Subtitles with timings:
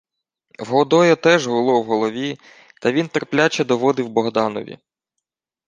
[0.59, 2.37] В Годоя теж гуло в голові,
[2.81, 4.77] та він терпляче доводив Богданові: